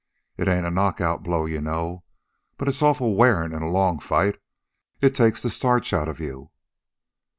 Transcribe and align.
It 0.35 0.47
ain't 0.47 0.65
a 0.65 0.71
knockout 0.71 1.21
blow, 1.21 1.45
you 1.45 1.61
know, 1.61 2.03
but 2.57 2.67
it's 2.67 2.81
awful 2.81 3.13
wearin' 3.15 3.53
in 3.53 3.61
a 3.61 3.69
long 3.69 3.99
fight. 3.99 4.41
It 4.99 5.13
takes 5.13 5.43
the 5.43 5.51
starch 5.51 5.93
out 5.93 6.07
of 6.07 6.19
you." 6.19 6.49